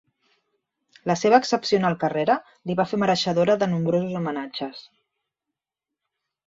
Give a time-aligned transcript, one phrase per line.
[1.11, 2.39] La seva excepcional carrera
[2.71, 4.83] li va fer mereixedora de nombrosos homenatges.